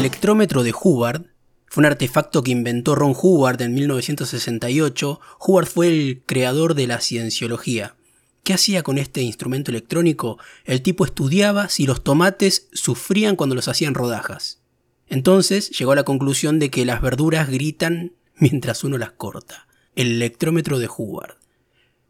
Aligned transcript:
electrómetro 0.00 0.62
de 0.62 0.72
Hubbard 0.72 1.26
fue 1.66 1.82
un 1.82 1.86
artefacto 1.86 2.42
que 2.42 2.50
inventó 2.50 2.94
Ron 2.94 3.14
Hubbard 3.14 3.60
en 3.60 3.74
1968. 3.74 5.20
Hubbard 5.46 5.66
fue 5.66 5.88
el 5.88 6.22
creador 6.24 6.74
de 6.74 6.86
la 6.86 7.00
cienciología. 7.00 7.96
¿Qué 8.42 8.54
hacía 8.54 8.82
con 8.82 8.96
este 8.96 9.20
instrumento 9.20 9.70
electrónico? 9.70 10.38
El 10.64 10.80
tipo 10.80 11.04
estudiaba 11.04 11.68
si 11.68 11.84
los 11.86 12.02
tomates 12.02 12.68
sufrían 12.72 13.36
cuando 13.36 13.54
los 13.54 13.68
hacían 13.68 13.92
rodajas. 13.92 14.62
Entonces 15.06 15.68
llegó 15.78 15.92
a 15.92 15.96
la 15.96 16.04
conclusión 16.04 16.58
de 16.58 16.70
que 16.70 16.86
las 16.86 17.02
verduras 17.02 17.50
gritan 17.50 18.14
mientras 18.36 18.84
uno 18.84 18.96
las 18.96 19.12
corta. 19.12 19.68
El 19.94 20.12
electrómetro 20.12 20.78
de 20.78 20.88
Hubbard. 20.88 21.36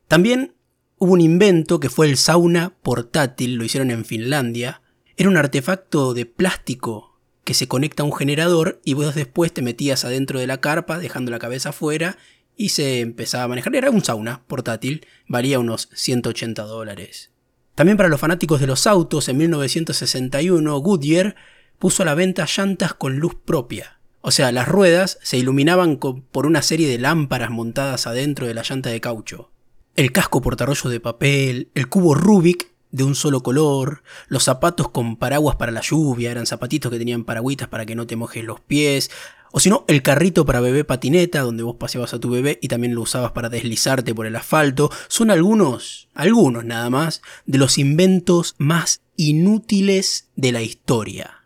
También 0.06 0.54
hubo 0.98 1.14
un 1.14 1.20
invento 1.20 1.80
que 1.80 1.90
fue 1.90 2.08
el 2.08 2.16
sauna 2.16 2.72
portátil, 2.82 3.56
lo 3.56 3.64
hicieron 3.64 3.90
en 3.90 4.04
Finlandia. 4.04 4.80
Era 5.16 5.28
un 5.28 5.36
artefacto 5.36 6.14
de 6.14 6.24
plástico 6.24 7.09
que 7.44 7.54
se 7.54 7.68
conecta 7.68 8.02
a 8.02 8.06
un 8.06 8.12
generador 8.12 8.80
y 8.84 8.94
vos 8.94 9.14
después 9.14 9.52
te 9.52 9.62
metías 9.62 10.04
adentro 10.04 10.38
de 10.38 10.46
la 10.46 10.60
carpa 10.60 10.98
dejando 10.98 11.30
la 11.30 11.38
cabeza 11.38 11.70
afuera 11.70 12.18
y 12.56 12.70
se 12.70 13.00
empezaba 13.00 13.44
a 13.44 13.48
manejar. 13.48 13.74
Era 13.74 13.90
un 13.90 14.04
sauna 14.04 14.42
portátil, 14.46 15.06
valía 15.26 15.58
unos 15.58 15.88
180 15.94 16.62
dólares. 16.62 17.30
También 17.74 17.96
para 17.96 18.10
los 18.10 18.20
fanáticos 18.20 18.60
de 18.60 18.66
los 18.66 18.86
autos, 18.86 19.28
en 19.28 19.38
1961 19.38 20.78
Goodyear 20.80 21.36
puso 21.78 22.02
a 22.02 22.06
la 22.06 22.14
venta 22.14 22.46
llantas 22.46 22.92
con 22.92 23.18
luz 23.18 23.34
propia. 23.34 24.00
O 24.20 24.30
sea, 24.30 24.52
las 24.52 24.68
ruedas 24.68 25.18
se 25.22 25.38
iluminaban 25.38 25.96
por 25.96 26.44
una 26.44 26.60
serie 26.60 26.88
de 26.88 26.98
lámparas 26.98 27.50
montadas 27.50 28.06
adentro 28.06 28.46
de 28.46 28.52
la 28.52 28.62
llanta 28.62 28.90
de 28.90 29.00
caucho. 29.00 29.50
El 29.96 30.12
casco 30.12 30.42
portarrollo 30.42 30.90
de 30.90 31.00
papel, 31.00 31.70
el 31.74 31.88
cubo 31.88 32.14
Rubik 32.14 32.69
de 32.92 33.04
un 33.04 33.14
solo 33.14 33.42
color, 33.42 34.02
los 34.28 34.44
zapatos 34.44 34.90
con 34.90 35.16
paraguas 35.16 35.56
para 35.56 35.72
la 35.72 35.80
lluvia, 35.80 36.30
eran 36.30 36.46
zapatitos 36.46 36.90
que 36.90 36.98
tenían 36.98 37.24
paragüitas 37.24 37.68
para 37.68 37.86
que 37.86 37.94
no 37.94 38.06
te 38.06 38.16
mojes 38.16 38.44
los 38.44 38.60
pies, 38.60 39.10
o 39.52 39.58
si 39.58 39.68
no, 39.68 39.84
el 39.88 40.02
carrito 40.02 40.46
para 40.46 40.60
bebé 40.60 40.84
patineta, 40.84 41.40
donde 41.40 41.64
vos 41.64 41.76
paseabas 41.76 42.14
a 42.14 42.20
tu 42.20 42.30
bebé 42.30 42.58
y 42.62 42.68
también 42.68 42.94
lo 42.94 43.02
usabas 43.02 43.32
para 43.32 43.48
deslizarte 43.48 44.14
por 44.14 44.26
el 44.26 44.36
asfalto, 44.36 44.90
son 45.08 45.30
algunos, 45.30 46.08
algunos 46.14 46.64
nada 46.64 46.88
más, 46.88 47.20
de 47.46 47.58
los 47.58 47.76
inventos 47.78 48.54
más 48.58 49.00
inútiles 49.16 50.28
de 50.36 50.52
la 50.52 50.62
historia. 50.62 51.40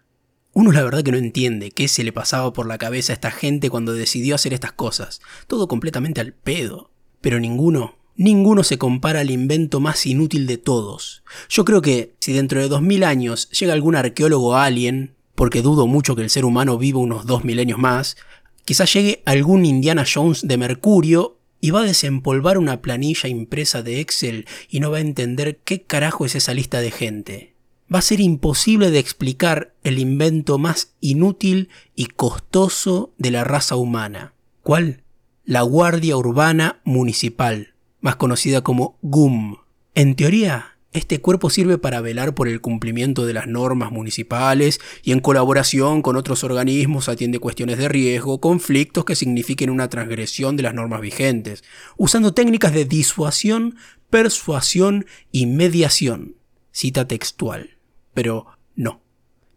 Uno 0.52 0.70
la 0.70 0.84
verdad 0.84 1.02
que 1.02 1.12
no 1.12 1.18
entiende 1.18 1.70
qué 1.70 1.88
se 1.88 2.04
le 2.04 2.12
pasaba 2.12 2.52
por 2.52 2.66
la 2.66 2.78
cabeza 2.78 3.12
a 3.12 3.14
esta 3.14 3.30
gente 3.30 3.70
cuando 3.70 3.92
decidió 3.92 4.34
hacer 4.36 4.52
estas 4.52 4.72
cosas. 4.72 5.20
Todo 5.48 5.66
completamente 5.66 6.20
al 6.20 6.32
pedo. 6.32 6.90
Pero 7.20 7.40
ninguno, 7.40 7.96
ninguno 8.16 8.62
se 8.62 8.78
compara 8.78 9.20
al 9.20 9.30
invento 9.30 9.80
más 9.80 10.06
inútil 10.06 10.46
de 10.46 10.58
todos. 10.58 11.22
Yo 11.48 11.64
creo 11.64 11.82
que 11.82 12.14
si 12.20 12.32
dentro 12.32 12.60
de 12.60 12.68
dos 12.68 12.82
mil 12.82 13.04
años 13.04 13.48
llega 13.50 13.72
algún 13.72 13.96
arqueólogo 13.96 14.56
alien, 14.56 15.14
porque 15.34 15.62
dudo 15.62 15.86
mucho 15.86 16.14
que 16.16 16.22
el 16.22 16.30
ser 16.30 16.44
humano 16.44 16.78
viva 16.78 17.00
unos 17.00 17.26
dos 17.26 17.44
milenios 17.44 17.78
más, 17.78 18.16
quizás 18.64 18.92
llegue 18.92 19.22
algún 19.26 19.64
Indiana 19.64 20.04
Jones 20.12 20.46
de 20.46 20.56
Mercurio 20.56 21.38
y 21.60 21.70
va 21.70 21.80
a 21.80 21.84
desempolvar 21.84 22.58
una 22.58 22.82
planilla 22.82 23.28
impresa 23.28 23.82
de 23.82 24.00
Excel 24.00 24.46
y 24.68 24.80
no 24.80 24.90
va 24.90 24.98
a 24.98 25.00
entender 25.00 25.60
qué 25.64 25.82
carajo 25.82 26.26
es 26.26 26.34
esa 26.34 26.54
lista 26.54 26.80
de 26.80 26.90
gente. 26.90 27.54
Va 27.92 27.98
a 27.98 28.02
ser 28.02 28.20
imposible 28.20 28.90
de 28.90 28.98
explicar 28.98 29.74
el 29.82 29.98
invento 29.98 30.58
más 30.58 30.94
inútil 31.00 31.68
y 31.94 32.06
costoso 32.06 33.12
de 33.18 33.30
la 33.30 33.44
raza 33.44 33.76
humana. 33.76 34.34
¿Cuál? 34.62 35.02
La 35.44 35.62
Guardia 35.62 36.16
Urbana 36.16 36.80
Municipal, 36.84 37.73
más 38.04 38.16
conocida 38.16 38.60
como 38.60 38.98
GUM. 39.00 39.56
En 39.94 40.14
teoría, 40.14 40.76
este 40.92 41.22
cuerpo 41.22 41.48
sirve 41.48 41.78
para 41.78 42.02
velar 42.02 42.34
por 42.34 42.48
el 42.48 42.60
cumplimiento 42.60 43.24
de 43.24 43.32
las 43.32 43.46
normas 43.46 43.92
municipales 43.92 44.78
y 45.02 45.12
en 45.12 45.20
colaboración 45.20 46.02
con 46.02 46.16
otros 46.16 46.44
organismos 46.44 47.08
atiende 47.08 47.38
cuestiones 47.38 47.78
de 47.78 47.88
riesgo, 47.88 48.42
conflictos 48.42 49.06
que 49.06 49.14
signifiquen 49.14 49.70
una 49.70 49.88
transgresión 49.88 50.54
de 50.58 50.64
las 50.64 50.74
normas 50.74 51.00
vigentes, 51.00 51.64
usando 51.96 52.34
técnicas 52.34 52.74
de 52.74 52.84
disuasión, 52.84 53.76
persuasión 54.10 55.06
y 55.32 55.46
mediación. 55.46 56.36
Cita 56.72 57.08
textual. 57.08 57.78
Pero 58.12 58.48
no, 58.76 59.00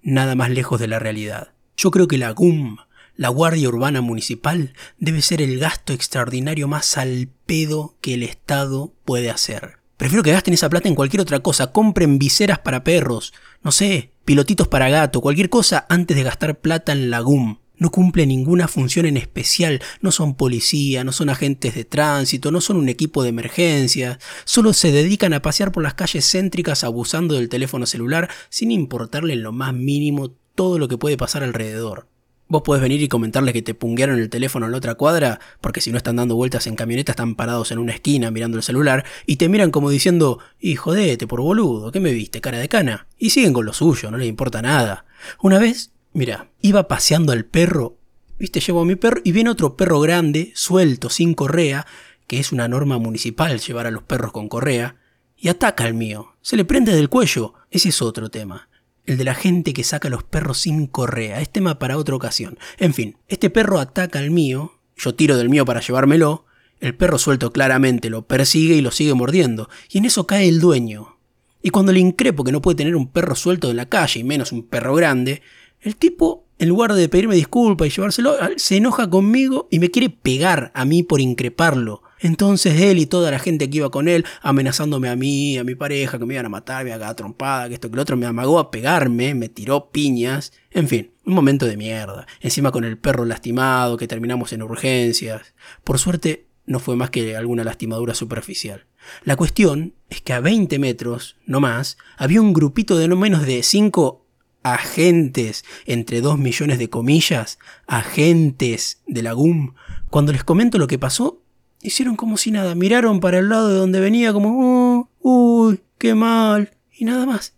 nada 0.01 0.35
más 0.35 0.51
lejos 0.51 0.79
de 0.79 0.87
la 0.87 0.99
realidad. 0.99 1.51
Yo 1.75 1.91
creo 1.91 2.07
que 2.07 2.17
la 2.17 2.31
GUM, 2.31 2.77
la 3.17 3.29
Guardia 3.29 3.67
Urbana 3.67 4.01
Municipal, 4.01 4.73
debe 4.99 5.21
ser 5.21 5.41
el 5.41 5.59
gasto 5.59 5.91
extraordinario 5.91 6.67
más 6.67 6.97
al 6.97 7.29
pedo 7.45 7.95
que 7.99 8.13
el 8.13 8.23
Estado 8.23 8.93
puede 9.03 9.31
hacer. 9.31 9.79
Prefiero 9.97 10.21
que 10.21 10.31
gasten 10.31 10.53
esa 10.53 10.69
plata 10.69 10.87
en 10.87 10.95
cualquier 10.95 11.21
otra 11.21 11.39
cosa. 11.39 11.71
Compren 11.71 12.19
viseras 12.19 12.59
para 12.59 12.83
perros. 12.83 13.33
No 13.63 13.71
sé, 13.71 14.11
pilotitos 14.25 14.67
para 14.67 14.89
gato, 14.89 15.21
cualquier 15.21 15.49
cosa 15.49 15.87
antes 15.89 16.15
de 16.15 16.23
gastar 16.23 16.59
plata 16.59 16.91
en 16.91 17.09
la 17.09 17.19
GUM. 17.21 17.57
No 17.79 17.91
cumple 17.91 18.25
ninguna 18.25 18.67
función 18.67 19.05
en 19.05 19.17
especial, 19.17 19.81
no 20.01 20.11
son 20.11 20.35
policía, 20.35 21.03
no 21.03 21.11
son 21.11 21.29
agentes 21.29 21.75
de 21.75 21.85
tránsito, 21.85 22.51
no 22.51 22.61
son 22.61 22.77
un 22.77 22.89
equipo 22.89 23.21
de 23.21 23.29
emergencia, 23.29 24.19
solo 24.45 24.73
se 24.73 24.91
dedican 24.91 25.33
a 25.33 25.43
pasear 25.43 25.71
por 25.71 25.83
las 25.83 25.93
calles 25.93 26.29
céntricas 26.29 26.83
abusando 26.83 27.35
del 27.35 27.49
teléfono 27.49 27.85
celular 27.85 28.29
sin 28.49 28.71
importarle 28.71 29.33
en 29.33 29.43
lo 29.43 29.51
más 29.51 29.73
mínimo 29.73 30.31
todo 30.55 30.79
lo 30.79 30.87
que 30.87 30.97
puede 30.97 31.17
pasar 31.17 31.43
alrededor. 31.43 32.07
Vos 32.49 32.61
podés 32.61 32.81
venir 32.81 33.01
y 33.01 33.09
comentarles 33.09 33.53
que 33.53 33.61
te 33.61 33.73
punguearon 33.73 34.19
el 34.19 34.29
teléfono 34.29 34.65
en 34.65 34.71
la 34.71 34.77
otra 34.77 34.95
cuadra, 34.95 35.41
porque 35.59 35.81
si 35.81 35.91
no 35.91 35.97
están 35.97 36.15
dando 36.15 36.35
vueltas 36.35 36.65
en 36.67 36.77
camioneta 36.77 37.11
están 37.11 37.35
parados 37.35 37.71
en 37.71 37.77
una 37.77 37.91
esquina 37.91 38.31
mirando 38.31 38.55
el 38.55 38.63
celular, 38.63 39.03
y 39.25 39.35
te 39.35 39.49
miran 39.49 39.69
como 39.69 39.89
diciendo, 39.89 40.39
y 40.57 40.75
jodete 40.75 41.27
por 41.27 41.41
boludo, 41.41 41.91
¿qué 41.91 41.99
me 41.99 42.13
viste, 42.13 42.39
cara 42.39 42.59
de 42.59 42.69
cana? 42.69 43.07
Y 43.17 43.31
siguen 43.31 43.51
con 43.51 43.65
lo 43.65 43.73
suyo, 43.73 44.09
no 44.11 44.17
les 44.17 44.29
importa 44.29 44.61
nada. 44.61 45.03
Una 45.41 45.59
vez, 45.59 45.91
mira, 46.13 46.49
iba 46.61 46.87
paseando 46.87 47.33
al 47.33 47.43
perro, 47.43 47.97
viste, 48.39 48.61
llevo 48.61 48.81
a 48.81 48.85
mi 48.85 48.95
perro, 48.95 49.19
y 49.25 49.33
viene 49.33 49.49
otro 49.49 49.75
perro 49.75 49.99
grande, 49.99 50.53
suelto, 50.55 51.09
sin 51.09 51.33
correa, 51.33 51.85
que 52.27 52.39
es 52.39 52.53
una 52.53 52.69
norma 52.69 52.97
municipal 52.97 53.59
llevar 53.59 53.87
a 53.87 53.91
los 53.91 54.03
perros 54.03 54.31
con 54.31 54.47
correa, 54.47 54.95
y 55.35 55.49
ataca 55.49 55.83
al 55.83 55.95
mío, 55.95 56.37
se 56.41 56.55
le 56.55 56.63
prende 56.63 56.95
del 56.95 57.09
cuello, 57.09 57.55
ese 57.71 57.89
es 57.89 58.01
otro 58.01 58.29
tema 58.29 58.69
el 59.07 59.17
de 59.17 59.23
la 59.23 59.33
gente 59.33 59.73
que 59.73 59.83
saca 59.83 60.09
a 60.09 60.11
los 60.11 60.23
perros 60.23 60.59
sin 60.59 60.85
correa. 60.85 61.41
Es 61.41 61.49
tema 61.49 61.79
para 61.79 61.97
otra 61.97 62.15
ocasión. 62.15 62.59
En 62.77 62.93
fin, 62.93 63.17
este 63.27 63.49
perro 63.49 63.79
ataca 63.79 64.19
al 64.19 64.29
mío, 64.29 64.73
yo 64.95 65.15
tiro 65.15 65.37
del 65.37 65.49
mío 65.49 65.65
para 65.65 65.79
llevármelo, 65.79 66.45
el 66.79 66.95
perro 66.95 67.17
suelto 67.17 67.51
claramente 67.51 68.09
lo 68.09 68.27
persigue 68.27 68.75
y 68.75 68.81
lo 68.81 68.91
sigue 68.91 69.15
mordiendo, 69.15 69.69
y 69.89 69.97
en 69.97 70.05
eso 70.05 70.27
cae 70.27 70.47
el 70.47 70.59
dueño. 70.59 71.17
Y 71.63 71.71
cuando 71.71 71.91
le 71.91 71.99
increpo 71.99 72.43
que 72.43 72.51
no 72.51 72.61
puede 72.61 72.75
tener 72.75 72.95
un 72.95 73.11
perro 73.11 73.33
suelto 73.33 73.71
en 73.71 73.77
la 73.77 73.89
calle, 73.89 74.19
y 74.19 74.23
menos 74.23 74.51
un 74.51 74.63
perro 74.63 74.93
grande, 74.93 75.41
el 75.81 75.95
tipo, 75.95 76.45
en 76.59 76.69
lugar 76.69 76.93
de 76.93 77.09
pedirme 77.09 77.35
disculpas 77.35 77.87
y 77.87 77.91
llevárselo, 77.91 78.35
se 78.57 78.77
enoja 78.77 79.09
conmigo 79.09 79.67
y 79.71 79.79
me 79.79 79.89
quiere 79.89 80.09
pegar 80.09 80.71
a 80.75 80.85
mí 80.85 81.01
por 81.01 81.21
increparlo. 81.21 82.03
Entonces 82.19 82.81
él 82.81 82.97
y 82.99 83.05
toda 83.05 83.31
la 83.31 83.39
gente 83.39 83.69
que 83.69 83.77
iba 83.77 83.89
con 83.89 84.07
él, 84.07 84.25
amenazándome 84.41 85.09
a 85.09 85.15
mí, 85.15 85.57
a 85.57 85.63
mi 85.63 85.75
pareja, 85.75 86.17
que 86.17 86.25
me 86.25 86.33
iban 86.33 86.45
a 86.45 86.49
matar, 86.49 86.83
me 86.83 86.93
haga 86.93 87.15
trompada, 87.15 87.67
que 87.67 87.75
esto, 87.75 87.89
que 87.89 87.95
lo 87.95 88.01
otro, 88.01 88.17
me 88.17 88.25
amagó 88.25 88.59
a 88.59 88.71
pegarme, 88.71 89.35
me 89.35 89.49
tiró 89.49 89.91
piñas. 89.91 90.53
En 90.71 90.87
fin, 90.87 91.11
un 91.25 91.33
momento 91.33 91.65
de 91.65 91.77
mierda. 91.77 92.27
Encima 92.41 92.71
con 92.71 92.83
el 92.83 92.97
perro 92.97 93.25
lastimado, 93.25 93.97
que 93.97 94.07
terminamos 94.07 94.53
en 94.53 94.63
urgencias. 94.63 95.53
Por 95.83 95.99
suerte, 95.99 96.47
no 96.65 96.79
fue 96.79 96.95
más 96.95 97.09
que 97.09 97.35
alguna 97.35 97.63
lastimadura 97.63 98.13
superficial. 98.13 98.85
La 99.23 99.35
cuestión 99.35 99.93
es 100.09 100.21
que 100.21 100.33
a 100.33 100.41
20 100.41 100.79
metros, 100.79 101.37
no 101.45 101.59
más, 101.59 101.97
había 102.17 102.41
un 102.41 102.53
grupito 102.53 102.97
de 102.97 103.07
no 103.07 103.15
menos 103.15 103.45
de 103.45 103.63
5 103.63 104.25
agentes, 104.63 105.63
entre 105.85 106.21
2 106.21 106.37
millones 106.37 106.77
de 106.77 106.89
comillas, 106.89 107.57
agentes 107.87 109.01
de 109.07 109.23
la 109.23 109.31
GUM. 109.31 109.75
Cuando 110.09 110.33
les 110.33 110.43
comento 110.43 110.77
lo 110.77 110.87
que 110.87 110.99
pasó, 110.99 111.41
Hicieron 111.87 112.17
como 112.17 112.35
si 112.35 112.51
nada, 112.51 112.75
miraron 112.75 113.21
para 113.21 113.39
el 113.39 113.47
lado 113.47 113.69
de 113.69 113.75
donde 113.75 114.01
venía 114.01 114.33
como, 114.33 114.49
oh, 114.59 115.09
uy, 115.21 115.79
qué 115.97 116.15
mal, 116.15 116.71
y 116.91 117.05
nada 117.05 117.25
más. 117.25 117.53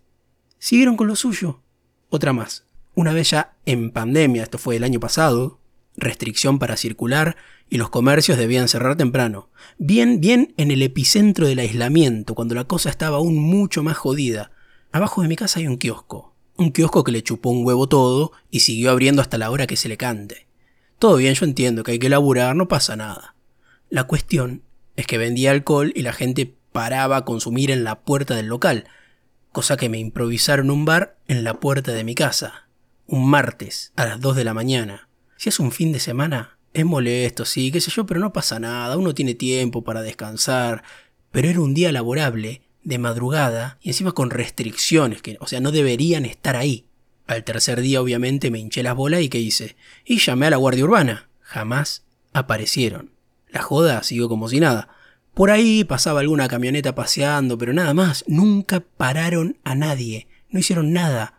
Siguieron 0.60 0.96
con 0.96 1.08
lo 1.08 1.16
suyo. 1.16 1.62
Otra 2.10 2.32
más. 2.32 2.64
Una 2.94 3.12
vez 3.12 3.30
ya 3.30 3.56
en 3.66 3.90
pandemia, 3.90 4.44
esto 4.44 4.56
fue 4.56 4.76
el 4.76 4.84
año 4.84 5.00
pasado, 5.00 5.58
restricción 5.96 6.60
para 6.60 6.76
circular 6.76 7.34
y 7.68 7.78
los 7.78 7.90
comercios 7.90 8.38
debían 8.38 8.68
cerrar 8.68 8.96
temprano. 8.96 9.50
Bien, 9.78 10.20
bien 10.20 10.54
en 10.56 10.70
el 10.70 10.82
epicentro 10.82 11.48
del 11.48 11.58
aislamiento, 11.58 12.36
cuando 12.36 12.54
la 12.54 12.68
cosa 12.68 12.88
estaba 12.88 13.16
aún 13.16 13.34
mucho 13.34 13.82
más 13.82 13.96
jodida. 13.96 14.52
Abajo 14.92 15.22
de 15.22 15.28
mi 15.28 15.34
casa 15.34 15.58
hay 15.58 15.66
un 15.66 15.76
kiosco. 15.76 16.36
Un 16.56 16.70
kiosco 16.70 17.02
que 17.02 17.10
le 17.10 17.24
chupó 17.24 17.50
un 17.50 17.66
huevo 17.66 17.88
todo 17.88 18.30
y 18.48 18.60
siguió 18.60 18.92
abriendo 18.92 19.22
hasta 19.22 19.38
la 19.38 19.50
hora 19.50 19.66
que 19.66 19.74
se 19.74 19.88
le 19.88 19.96
cante. 19.96 20.46
Todo 21.00 21.16
bien, 21.16 21.34
yo 21.34 21.46
entiendo 21.46 21.82
que 21.82 21.90
hay 21.90 21.98
que 21.98 22.08
laburar, 22.08 22.54
no 22.54 22.68
pasa 22.68 22.94
nada. 22.94 23.34
La 23.90 24.04
cuestión 24.04 24.62
es 24.94 25.06
que 25.06 25.18
vendía 25.18 25.50
alcohol 25.50 25.92
y 25.96 26.02
la 26.02 26.12
gente 26.12 26.54
paraba 26.70 27.16
a 27.18 27.24
consumir 27.24 27.72
en 27.72 27.82
la 27.82 28.02
puerta 28.02 28.36
del 28.36 28.46
local, 28.46 28.84
cosa 29.50 29.76
que 29.76 29.88
me 29.88 29.98
improvisaron 29.98 30.70
un 30.70 30.84
bar 30.84 31.18
en 31.26 31.42
la 31.42 31.58
puerta 31.58 31.92
de 31.92 32.04
mi 32.04 32.14
casa, 32.14 32.68
un 33.08 33.28
martes 33.28 33.92
a 33.96 34.06
las 34.06 34.20
2 34.20 34.36
de 34.36 34.44
la 34.44 34.54
mañana. 34.54 35.08
Si 35.36 35.48
es 35.48 35.58
un 35.58 35.72
fin 35.72 35.90
de 35.90 35.98
semana, 35.98 36.56
es 36.72 36.84
molesto, 36.84 37.44
sí, 37.44 37.72
qué 37.72 37.80
sé 37.80 37.90
yo, 37.90 38.06
pero 38.06 38.20
no 38.20 38.32
pasa 38.32 38.60
nada, 38.60 38.96
uno 38.96 39.12
tiene 39.12 39.34
tiempo 39.34 39.82
para 39.82 40.02
descansar, 40.02 40.84
pero 41.32 41.48
era 41.48 41.60
un 41.60 41.74
día 41.74 41.90
laborable, 41.90 42.62
de 42.84 42.98
madrugada, 42.98 43.78
y 43.82 43.88
encima 43.88 44.12
con 44.12 44.30
restricciones, 44.30 45.20
que, 45.20 45.36
o 45.40 45.48
sea, 45.48 45.58
no 45.58 45.72
deberían 45.72 46.24
estar 46.24 46.54
ahí. 46.54 46.86
Al 47.26 47.42
tercer 47.42 47.80
día 47.80 48.00
obviamente 48.00 48.52
me 48.52 48.60
hinché 48.60 48.84
las 48.84 48.94
bolas 48.94 49.22
y 49.22 49.28
¿qué 49.28 49.38
hice? 49.38 49.76
Y 50.04 50.18
llamé 50.18 50.46
a 50.46 50.50
la 50.50 50.56
Guardia 50.56 50.84
Urbana. 50.84 51.28
Jamás 51.40 52.04
aparecieron. 52.32 53.19
La 53.52 53.62
joda 53.62 54.02
siguió 54.02 54.28
como 54.28 54.48
si 54.48 54.60
nada. 54.60 54.88
Por 55.34 55.50
ahí 55.50 55.84
pasaba 55.84 56.20
alguna 56.20 56.48
camioneta 56.48 56.94
paseando, 56.94 57.56
pero 57.58 57.72
nada 57.72 57.94
más. 57.94 58.24
Nunca 58.26 58.80
pararon 58.80 59.58
a 59.64 59.74
nadie. 59.74 60.26
No 60.50 60.60
hicieron 60.60 60.92
nada. 60.92 61.34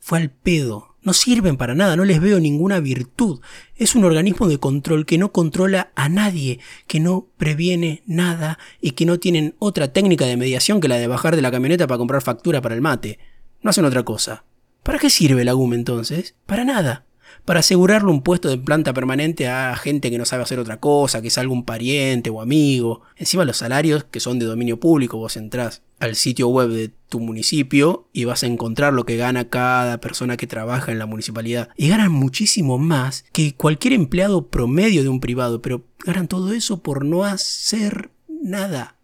Fue 0.00 0.18
al 0.18 0.30
pedo. 0.30 0.96
No 1.02 1.12
sirven 1.12 1.58
para 1.58 1.74
nada, 1.74 1.96
no 1.96 2.06
les 2.06 2.18
veo 2.18 2.40
ninguna 2.40 2.80
virtud. 2.80 3.40
Es 3.76 3.94
un 3.94 4.04
organismo 4.04 4.48
de 4.48 4.58
control 4.58 5.04
que 5.04 5.18
no 5.18 5.32
controla 5.32 5.92
a 5.94 6.08
nadie, 6.08 6.60
que 6.86 6.98
no 6.98 7.28
previene 7.36 8.02
nada 8.06 8.58
y 8.80 8.92
que 8.92 9.04
no 9.04 9.18
tienen 9.18 9.54
otra 9.58 9.92
técnica 9.92 10.24
de 10.24 10.38
mediación 10.38 10.80
que 10.80 10.88
la 10.88 10.96
de 10.96 11.06
bajar 11.06 11.36
de 11.36 11.42
la 11.42 11.50
camioneta 11.50 11.86
para 11.86 11.98
comprar 11.98 12.22
factura 12.22 12.62
para 12.62 12.74
el 12.74 12.80
mate. 12.80 13.18
No 13.60 13.68
hacen 13.68 13.84
otra 13.84 14.02
cosa. 14.02 14.44
¿Para 14.82 14.98
qué 14.98 15.10
sirve 15.10 15.44
la 15.44 15.52
GUM 15.52 15.74
entonces? 15.74 16.36
Para 16.46 16.64
nada 16.64 17.04
para 17.44 17.60
asegurarle 17.60 18.10
un 18.10 18.22
puesto 18.22 18.48
de 18.48 18.58
planta 18.58 18.92
permanente 18.92 19.48
a 19.48 19.74
gente 19.76 20.10
que 20.10 20.18
no 20.18 20.24
sabe 20.24 20.42
hacer 20.42 20.58
otra 20.58 20.80
cosa, 20.80 21.20
que 21.22 21.28
es 21.28 21.38
algún 21.38 21.64
pariente 21.64 22.30
o 22.30 22.40
amigo. 22.40 23.02
Encima 23.16 23.44
los 23.44 23.58
salarios 23.58 24.04
que 24.04 24.20
son 24.20 24.38
de 24.38 24.46
dominio 24.46 24.80
público, 24.80 25.18
vos 25.18 25.36
entrás 25.36 25.82
al 26.00 26.16
sitio 26.16 26.48
web 26.48 26.68
de 26.68 26.90
tu 27.08 27.20
municipio 27.20 28.08
y 28.12 28.24
vas 28.24 28.42
a 28.42 28.46
encontrar 28.46 28.92
lo 28.92 29.04
que 29.04 29.16
gana 29.16 29.48
cada 29.48 30.00
persona 30.00 30.36
que 30.36 30.46
trabaja 30.46 30.92
en 30.92 30.98
la 30.98 31.06
municipalidad. 31.06 31.68
Y 31.76 31.88
ganan 31.88 32.12
muchísimo 32.12 32.78
más 32.78 33.24
que 33.32 33.54
cualquier 33.54 33.94
empleado 33.94 34.48
promedio 34.48 35.02
de 35.02 35.08
un 35.08 35.20
privado, 35.20 35.62
pero 35.62 35.84
ganan 36.04 36.28
todo 36.28 36.52
eso 36.52 36.82
por 36.82 37.04
no 37.04 37.24
hacer 37.24 38.10
nada. 38.28 38.96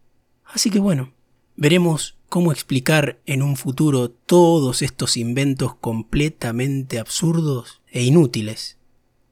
Así 0.45 0.71
que 0.71 0.79
bueno, 0.79 1.13
veremos 1.57 2.17
cómo 2.29 2.53
explicar 2.53 3.19
en 3.27 3.43
un 3.43 3.57
futuro 3.57 4.11
todos 4.11 4.83
estos 4.83 5.17
inventos 5.17 5.75
completamente 5.75 6.99
absurdos 6.99 7.80
e 7.91 8.03
inútiles. 8.03 8.79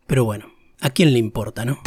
Pero 0.07 0.25
bueno, 0.25 0.53
¿a 0.81 0.91
quién 0.91 1.13
le 1.13 1.19
importa, 1.19 1.65
no? 1.65 1.81